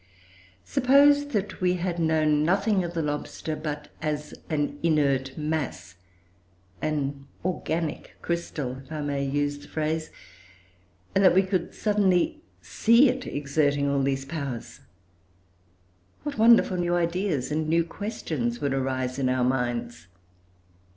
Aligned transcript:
Suppose 0.63 1.27
that 1.27 1.61
we 1.61 1.75
had 1.75 1.99
known 1.99 2.43
nothing 2.43 2.83
of 2.83 2.95
the 2.95 3.03
lobster 3.03 3.55
but 3.55 3.89
as 4.01 4.33
an 4.49 4.79
inert 4.81 5.37
mass, 5.37 5.93
an 6.81 7.27
organic 7.45 8.15
crystal, 8.19 8.79
if 8.83 8.91
I 8.91 9.01
may 9.01 9.23
use 9.23 9.59
the 9.59 9.67
phrase, 9.67 10.09
and 11.13 11.23
that 11.23 11.35
we 11.35 11.43
could 11.43 11.75
suddenly 11.75 12.41
see 12.63 13.09
it 13.09 13.27
exerting 13.27 13.87
all 13.87 14.01
these 14.01 14.25
powers, 14.25 14.79
what 16.23 16.35
wonderful 16.39 16.77
new 16.77 16.95
ideas 16.95 17.51
and 17.51 17.69
new 17.69 17.83
questions 17.83 18.59
would 18.59 18.73
arise 18.73 19.19
in 19.19 19.29
our 19.29 19.43
minds! 19.43 20.07